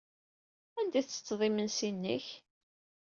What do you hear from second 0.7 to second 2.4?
Anda ay tettetteḍ imensi-nnek?